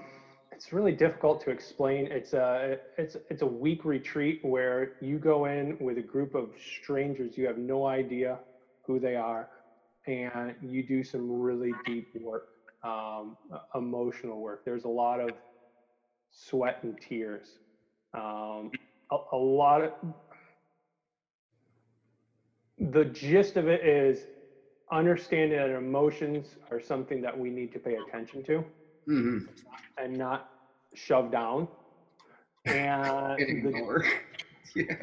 [0.53, 2.07] it's really difficult to explain.
[2.11, 6.51] It's a, it's, it's a week retreat where you go in with a group of
[6.81, 7.37] strangers.
[7.37, 8.39] You have no idea
[8.85, 9.49] who they are
[10.05, 12.43] and you do some really deep work
[12.83, 13.37] um,
[13.75, 14.61] emotional work.
[14.65, 15.31] There's a lot of
[16.31, 17.47] sweat and tears.
[18.13, 18.69] Um,
[19.11, 19.91] a, a lot of
[22.77, 24.19] the gist of it is
[24.91, 28.63] understanding that emotions are something that we need to pay attention to
[29.05, 29.39] hmm
[29.97, 30.45] and not
[30.95, 31.67] shove down.
[32.65, 34.03] And, the,
[34.75, 34.95] yeah.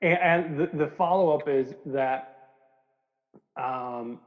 [0.00, 2.24] and, and the, the follow up is that
[3.60, 4.20] um,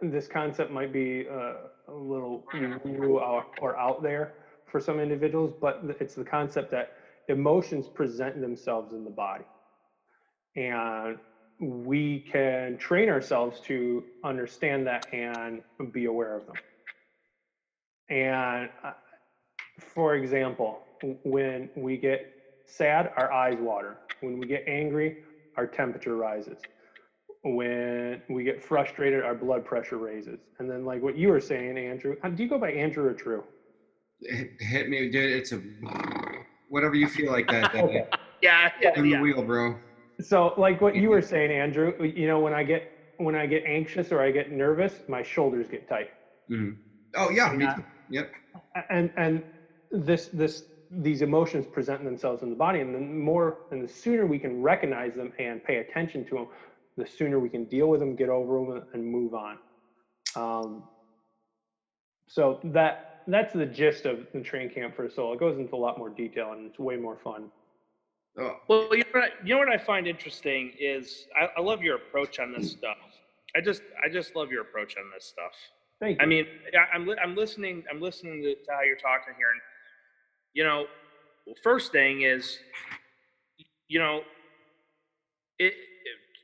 [0.00, 1.54] this concept might be uh,
[1.88, 2.44] a little
[2.84, 4.34] new or, or out there
[4.66, 6.88] for some individuals, but it's the concept that
[7.28, 9.44] emotions present themselves in the body.
[10.56, 11.18] And
[11.60, 15.60] we can train ourselves to understand that and
[15.92, 16.56] be aware of them.
[18.10, 18.92] And uh,
[19.80, 20.80] for example,
[21.24, 22.20] when we get
[22.66, 23.98] sad, our eyes water.
[24.20, 25.14] When we get angry,
[25.56, 26.58] our temperature rises.
[27.44, 30.40] When we get frustrated, our blood pressure raises.
[30.58, 33.42] And then, like what you were saying, Andrew, do you go by Andrew or Drew?
[34.22, 35.32] Hit, hit me, dude.
[35.32, 35.60] It's a
[36.68, 37.80] whatever you feel like that day.
[37.80, 38.02] Okay.
[38.40, 39.78] Yeah, yeah, In the wheel, bro.
[40.20, 42.82] So, like what you were saying, Andrew, you know, when I get
[43.18, 46.08] when I get anxious or I get nervous, my shoulders get tight.
[46.48, 46.70] hmm
[47.16, 47.74] Oh yeah, me Yeah.
[47.74, 47.84] too.
[48.08, 48.30] Yep.
[48.90, 49.42] and and
[49.90, 54.26] this this these emotions present themselves in the body and the more and the sooner
[54.26, 56.46] we can recognize them and pay attention to them
[56.96, 59.58] the sooner we can deal with them get over them and move on
[60.36, 60.82] um,
[62.28, 65.74] so that that's the gist of the train camp for a soul it goes into
[65.74, 67.50] a lot more detail and it's way more fun
[68.36, 71.60] Oh, Well, you know, what I, you know what I find interesting is I, I
[71.60, 72.96] love your approach on this stuff.
[73.56, 75.52] I just I just love your approach on this stuff.
[76.00, 76.46] Thank you I mean,
[76.92, 79.60] I'm li- I'm listening I'm listening to, to how you're talking here, and
[80.52, 80.86] you know,
[81.62, 82.58] first thing is,
[83.88, 84.22] you know,
[85.58, 85.76] it, it-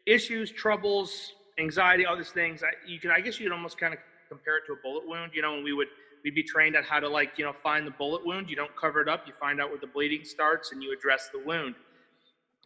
[0.06, 2.62] issues, troubles, anxiety, all these things.
[2.62, 5.06] I, you can I guess you could almost kind of compare it to a bullet
[5.06, 5.32] wound.
[5.34, 5.88] You know, and we would
[6.24, 8.48] we'd be trained on how to like you know find the bullet wound.
[8.50, 9.26] You don't cover it up.
[9.26, 11.74] You find out where the bleeding starts, and you address the wound.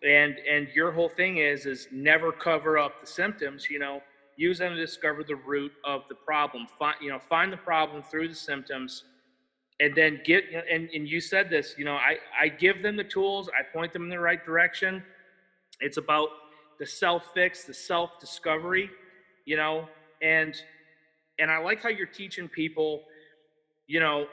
[0.02, 3.68] And and your whole thing is is never cover up the symptoms.
[3.68, 4.02] You know,
[4.36, 6.66] use them to discover the root of the problem.
[6.78, 9.04] Find you know find the problem through the symptoms,
[9.80, 11.74] and then get and and you said this.
[11.78, 13.48] You know, I I give them the tools.
[13.58, 15.02] I point them in the right direction.
[15.80, 16.30] It's about
[16.80, 18.90] the self fix, the self discovery.
[19.46, 19.88] You know,
[20.22, 20.54] and
[21.38, 23.04] and I like how you're teaching people.
[23.86, 24.26] You know,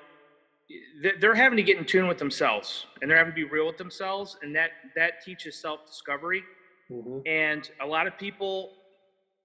[1.19, 3.77] they're having to get in tune with themselves, and they're having to be real with
[3.77, 6.43] themselves, and that that teaches self discovery
[6.91, 7.23] Mhm.
[7.27, 8.80] and a lot of people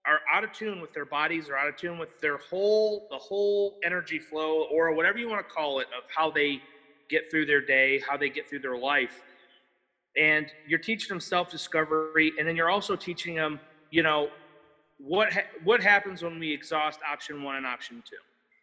[0.07, 3.19] are out of tune with their bodies or out of tune with their whole the
[3.19, 6.61] whole energy flow or whatever you want to call it of how they
[7.11, 9.23] get through their day how they get through their life.
[10.17, 14.29] And you're teaching them self-discovery and then you're also teaching them you know
[14.99, 18.17] what ha- what happens when we exhaust option one and option two.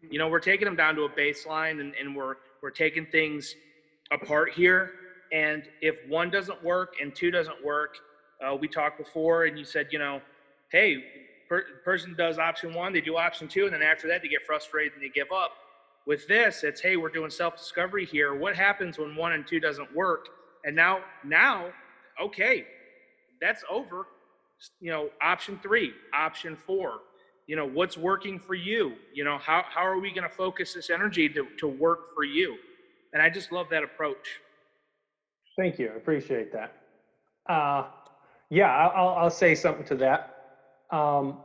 [0.09, 3.55] You know we're taking them down to a baseline and, and we're we're taking things
[4.11, 4.91] apart here.
[5.31, 7.95] And if one doesn't work and two doesn't work
[8.45, 10.21] uh, we talked before and you said you know
[10.71, 10.97] hey
[11.53, 14.45] per- person does option one they do option two and then after that they get
[14.45, 15.51] frustrated and they give up
[16.07, 19.93] with this it's hey we're doing self-discovery here what happens when one and two doesn't
[19.95, 20.27] work
[20.65, 21.67] and now now
[22.21, 22.65] okay
[23.39, 24.07] that's over
[24.79, 26.99] you know option three option four
[27.45, 30.73] you know what's working for you you know how, how are we going to focus
[30.73, 32.57] this energy to, to work for you
[33.13, 34.39] and i just love that approach
[35.55, 35.91] Thank you.
[35.93, 36.73] I appreciate that.
[37.47, 37.85] Uh,
[38.49, 40.32] yeah, I'll, I'll say something to that.
[40.93, 41.39] Um,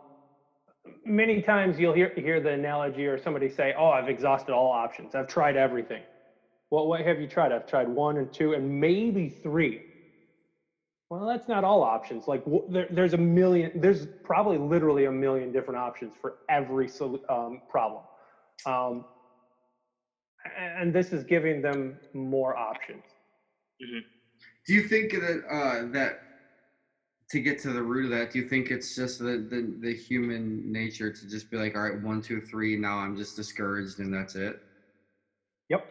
[1.05, 5.15] many times you'll hear, hear the analogy or somebody say, Oh, I've exhausted all options.
[5.15, 6.03] I've tried everything.
[6.71, 7.53] Well, what have you tried?
[7.53, 9.81] I've tried one and two and maybe three.
[11.11, 12.29] Well, that's not all options.
[12.29, 16.91] Like there, there's a million, there's probably literally a million different options for every
[17.31, 18.03] um, problem.
[18.67, 19.07] Um,
[20.59, 23.05] and this is giving them more options.
[23.81, 26.17] Do you think that uh, that
[27.31, 29.95] to get to the root of that, do you think it's just the, the the
[29.95, 33.99] human nature to just be like, all right, one, two, three, now I'm just discouraged
[34.01, 34.57] and that's it?
[35.69, 35.83] Yep.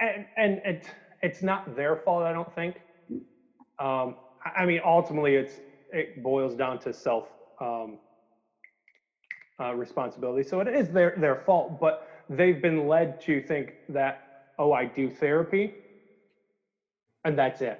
[0.00, 0.88] And, and it's,
[1.22, 2.76] it's not their fault, I don't think.
[3.80, 5.60] Um, I- mean, ultimately, it's,
[5.90, 7.26] it boils down to self
[7.60, 7.98] um,
[9.60, 10.42] uh, responsibility.
[10.42, 14.16] So it is their their fault, but they've been led to think that
[14.58, 15.74] oh, I do therapy,
[17.24, 17.78] and that's it.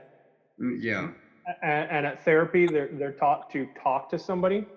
[0.61, 1.11] Mm, Yeah.
[1.62, 4.68] And, and at therapy, they're they're taught to talk to somebody,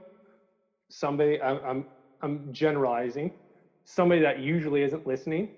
[0.92, 1.42] somebody.
[1.42, 1.88] I'm I'm,
[2.22, 3.34] I'm generalizing,
[3.86, 5.50] somebody that usually isn't listening,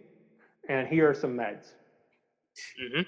[0.69, 1.73] and here are some meds.
[2.79, 3.01] hmm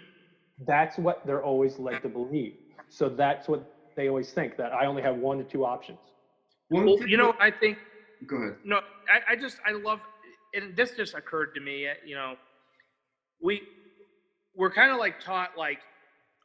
[0.60, 2.54] That's what they're always led to believe.
[2.90, 3.64] So that's what
[3.96, 6.00] they always think that I only have one to two options.
[6.70, 7.80] Well, you know, I think
[8.28, 8.56] go ahead.
[8.64, 10.02] no, I, I just I love,
[10.54, 11.88] and this just occurred to me.
[12.04, 12.36] You know,
[13.42, 13.64] we
[14.56, 15.82] we're kind of like taught like,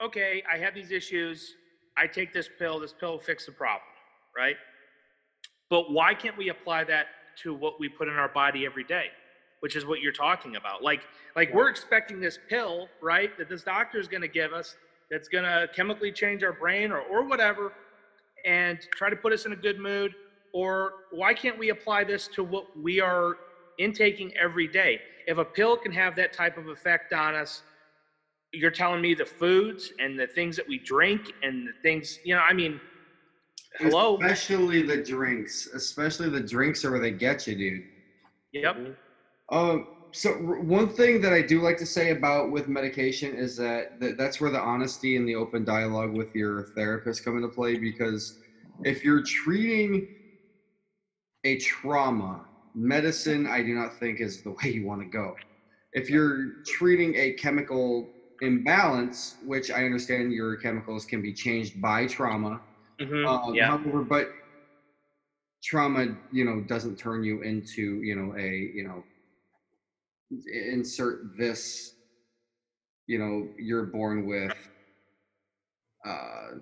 [0.02, 1.54] okay, I have these issues.
[1.96, 2.80] I take this pill.
[2.80, 3.82] This pill will fix the problem,
[4.36, 4.56] right?
[5.70, 7.06] But why can't we apply that
[7.42, 9.06] to what we put in our body every day,
[9.60, 10.82] which is what you're talking about?
[10.82, 11.02] Like,
[11.36, 14.76] like we're expecting this pill, right, that this doctor is going to give us,
[15.10, 17.72] that's going to chemically change our brain or or whatever,
[18.44, 20.14] and try to put us in a good mood
[20.52, 23.36] or why can't we apply this to what we are
[23.78, 27.62] intaking every day if a pill can have that type of effect on us
[28.52, 32.34] you're telling me the foods and the things that we drink and the things you
[32.34, 32.80] know i mean
[33.78, 35.66] hello Especially the drinks.
[35.74, 37.82] Especially the drinks are where they get you, dude.
[38.52, 38.76] yep
[39.50, 43.56] Um, so r- one thing that I do like to say about with medication is
[43.56, 47.48] that th- that's where the honesty and the open dialogue with your therapist come into
[47.48, 48.36] play because
[48.84, 50.06] if you're treating
[51.44, 55.34] a trauma, medicine I do not think is the way you want to go.
[55.94, 58.12] If you're treating a chemical
[58.42, 62.62] imbalance, which I understand your chemicals can be changed by trauma,
[63.00, 64.28] Mhm, um, yeah However, but
[65.62, 69.06] trauma, you know, doesn't turn you into, you know, a, you know,
[70.30, 71.94] insert this,
[73.06, 74.54] you know, you're born with.
[76.04, 76.58] Uh,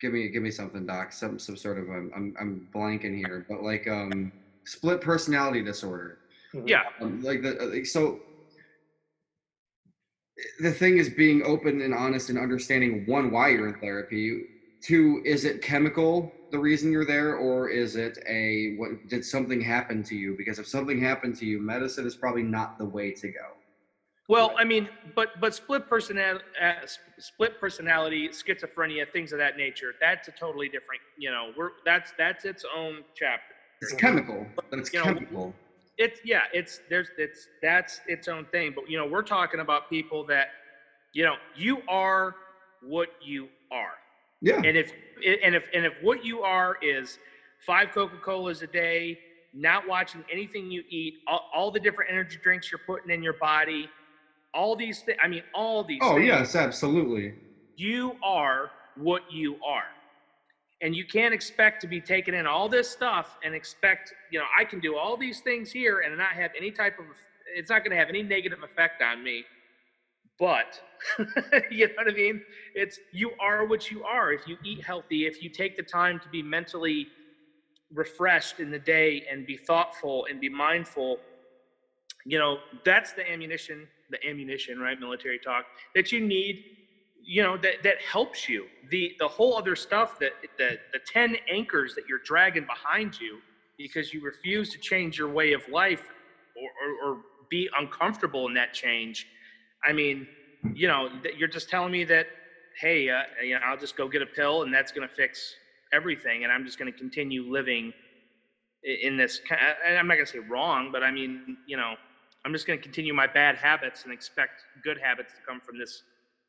[0.00, 1.12] give me, give me something, doc.
[1.12, 4.32] Some, some sort of, I'm, I'm, I'm blanking here, but like, um,
[4.66, 6.20] split personality disorder.
[6.66, 8.22] Yeah Um, like the uh, like, so
[10.60, 14.42] the thing is being open and honest and understanding one why you're in therapy.
[14.82, 19.60] Two is it chemical the reason you're there or is it a what did something
[19.60, 20.34] happen to you?
[20.36, 23.46] Because if something happened to you medicine is probably not the way to go.
[24.28, 26.86] Well i mean but but split personality uh,
[27.18, 32.14] split personality schizophrenia things of that nature that's a totally different you know we're that's
[32.16, 33.54] that's its own chapter.
[33.82, 35.54] It's chemical but it's You know, chemical
[35.98, 39.88] it's yeah it's there's it's that's its own thing but you know we're talking about
[39.88, 40.48] people that
[41.12, 42.34] you know you are
[42.86, 43.94] what you are.
[44.40, 44.56] Yeah.
[44.56, 44.92] And if
[45.24, 47.18] and if and if what you are is
[47.66, 49.18] five coca-colas a day
[49.54, 53.34] not watching anything you eat all, all the different energy drinks you're putting in your
[53.34, 53.88] body
[54.52, 56.26] all these things i mean all these oh things.
[56.26, 57.34] yes absolutely.
[57.76, 59.84] You are what you are
[60.84, 64.44] and you can't expect to be taking in all this stuff and expect you know
[64.56, 67.06] i can do all these things here and not have any type of
[67.54, 69.44] it's not going to have any negative effect on me.
[70.38, 70.80] But
[71.70, 72.42] you know what i mean?
[72.74, 74.32] It's you are what you are.
[74.32, 77.06] If you eat healthy if you take the time to be mentally
[77.92, 81.18] refreshed in the day and be thoughtful and be mindful
[82.26, 86.64] you know that's the ammunition the ammunition right military talk that you need
[87.26, 88.66] you know that that helps you.
[88.90, 93.40] The the whole other stuff that the the 10 anchors that you're dragging behind you
[93.78, 96.04] because you refuse to change your way of life
[96.56, 99.26] or, or, or be uncomfortable in that change.
[99.84, 100.26] I mean
[100.74, 102.26] you know you're just telling me that
[102.80, 105.54] hey uh, you know i'll just go get a pill and that's going to fix
[105.92, 107.92] everything and i'm just going to continue living
[109.02, 109.40] in this
[109.84, 111.94] and i'm not going to say wrong but i mean you know
[112.44, 115.78] i'm just going to continue my bad habits and expect good habits to come from
[115.78, 116.02] this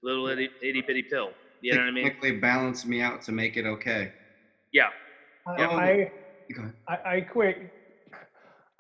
[0.05, 1.35] little itty, itty bitty pill.
[1.61, 2.05] You know what i mean?
[2.05, 4.11] Technically balance me out to make it okay.
[4.71, 4.89] Yeah.
[5.47, 5.67] I, Yeah.
[6.87, 7.57] I, I, I equate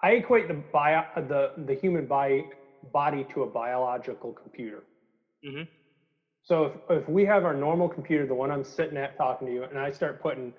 [0.03, 2.47] I equate the bio the the human body
[2.93, 4.83] body to a biological computer.
[5.43, 5.63] hmm
[6.43, 9.53] So if, if we have our normal computer, the one I'm sitting at talking to
[9.53, 10.53] you, and I start putting,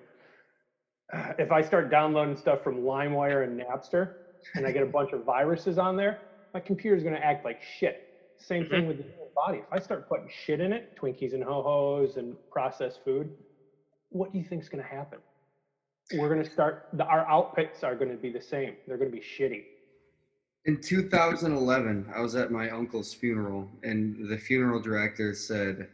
[1.39, 4.09] if I start downloading stuff from LimeWire and Napster,
[4.55, 6.19] and I get a bunch of viruses on there,
[6.53, 8.06] my computer is going to act like shit.
[8.37, 8.71] Same mm-hmm.
[8.71, 9.57] thing with the human body.
[9.59, 13.29] If I start putting shit in it, Twinkies and ho hos and processed food,
[14.09, 15.19] what do you think's going to happen?
[16.13, 16.87] We're going to start.
[16.93, 18.75] The, our outputs are going to be the same.
[18.87, 19.63] They're going to be shitty.
[20.65, 25.89] In 2011, I was at my uncle's funeral, and the funeral director said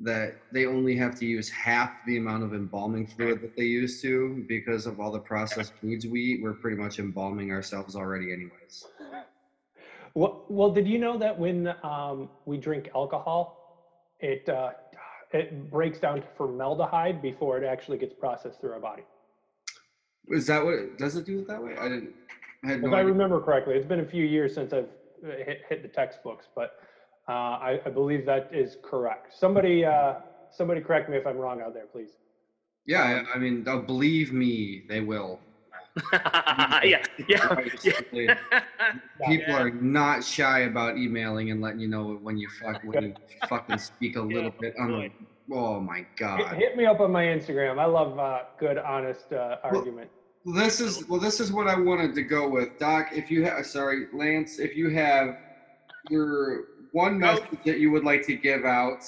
[0.00, 4.02] that they only have to use half the amount of embalming fluid that they used
[4.02, 6.42] to because of all the processed foods we eat.
[6.42, 8.86] We're pretty much embalming ourselves already, anyways.
[10.14, 13.60] Well, well, did you know that when um, we drink alcohol,
[14.20, 14.70] it uh,
[15.34, 19.02] it breaks down to formaldehyde before it actually gets processed through our body.
[20.28, 21.76] Is that what it, does it do it that way?
[21.78, 22.14] I didn't.
[22.64, 24.88] I had no If I remember correctly, it's been a few years since I've
[25.24, 26.76] uh, hit, hit the textbooks, but
[27.28, 29.36] uh, I, I believe that is correct.
[29.36, 30.14] Somebody, uh,
[30.50, 32.10] somebody correct me if I'm wrong out there, please.
[32.86, 35.40] Yeah, I I mean, they'll believe me, they will.
[36.12, 38.34] yeah, yeah, yeah.
[39.26, 39.62] People Yeah.
[39.62, 43.14] are not shy about emailing and letting you know when you fuck when you
[43.48, 45.10] fucking speak a little bit on the.
[45.52, 46.56] Oh my god.
[46.56, 47.78] hit me up on my Instagram.
[47.78, 50.10] I love uh, good, honest uh, argument.
[50.46, 51.20] This is well.
[51.20, 53.08] This is what I wanted to go with, Doc.
[53.12, 55.36] If you have, sorry, Lance, if you have
[56.10, 57.26] your one Go.
[57.34, 59.04] message that you would like to give out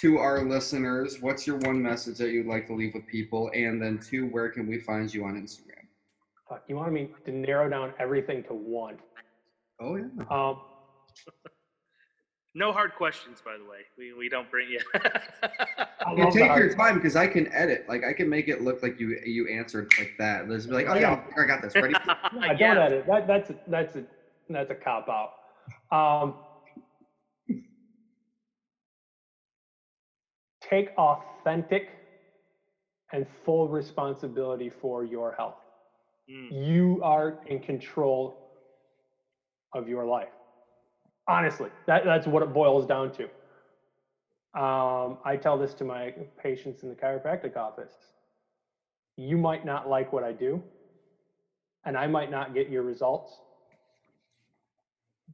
[0.00, 3.50] to our listeners, what's your one message that you'd like to leave with people?
[3.54, 5.81] And then two, where can we find you on Instagram?
[6.52, 8.98] Fuck, you wanted me to narrow down everything to one.
[9.80, 10.04] Oh yeah.
[10.30, 10.60] Um,
[12.54, 13.78] No hard questions, by the way.
[13.96, 14.80] We, we don't bring you.
[16.16, 17.84] You take your time because I can edit.
[17.88, 20.48] Like I can make it look like you you answered like that.
[20.48, 21.74] Let's be like, oh yeah, I got this.
[21.76, 21.94] Ready?
[22.04, 22.82] No, I don't Yeah.
[22.82, 23.04] edit.
[23.06, 24.04] That, that's a, that's a
[24.48, 25.30] that's a cop out.
[25.96, 26.34] Um,
[30.68, 31.86] take authentic
[33.12, 35.61] and full responsibility for your health.
[36.32, 36.50] Mm.
[36.50, 38.34] You are in control
[39.74, 40.30] of your life.
[41.28, 43.24] Honestly, that, that's what it boils down to.
[44.60, 47.94] Um, I tell this to my patients in the chiropractic office.
[49.16, 50.62] You might not like what I do,
[51.84, 53.40] and I might not get your results.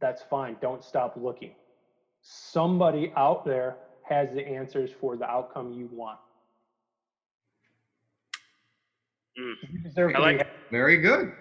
[0.01, 0.59] That's fine.
[0.61, 1.53] Don't stop looking.
[2.23, 6.19] Somebody out there has the answers for the outcome you want.
[9.39, 9.55] Mm.
[9.71, 10.47] You deserve I to like be it.
[10.71, 11.33] Very good.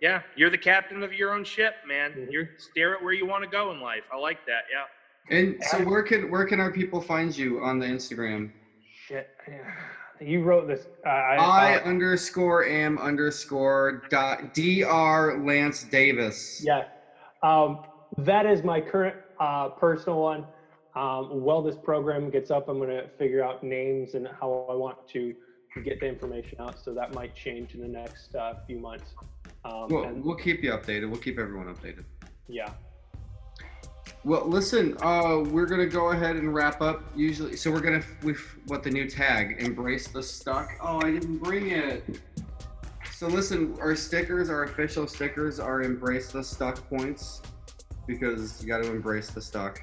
[0.00, 2.12] Yeah, you're the captain of your own ship, man.
[2.12, 2.30] Mhm.
[2.30, 4.02] You're steer it where you want to go in life.
[4.12, 4.64] I like that.
[4.70, 4.84] Yeah.
[5.36, 8.50] And so where can where can our people find you on the Instagram?
[9.06, 9.28] Shit.
[10.20, 10.86] You wrote this.
[11.04, 16.60] Uh, I, I uh, underscore am underscore dot dr Lance Davis.
[16.64, 16.84] yeah.
[17.42, 17.80] Um,
[18.18, 20.46] that is my current uh, personal one.
[20.94, 24.74] Um, while this program gets up, I'm going to figure out names and how I
[24.74, 25.34] want to
[25.82, 26.82] get the information out.
[26.82, 29.14] So that might change in the next uh, few months.
[29.64, 31.10] Um, Well, and we'll keep you updated.
[31.10, 32.04] We'll keep everyone updated.
[32.48, 32.70] yeah.
[34.22, 37.02] Well, listen, uh, we're gonna go ahead and wrap up.
[37.14, 40.70] Usually, so we're gonna with what the new tag, embrace the stuck.
[40.80, 42.02] Oh, I didn't bring it.
[43.12, 47.42] So listen, our stickers, our official stickers, are embrace the stuck points
[48.06, 49.82] because you got to embrace the stuck.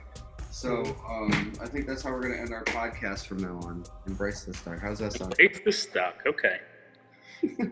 [0.52, 3.86] So um, I think that's how we're gonna end our podcast from now on.
[4.06, 4.80] Embrace the stuck.
[4.80, 5.34] How's that sound?
[5.40, 6.22] It's the stuck.
[6.28, 6.60] Okay.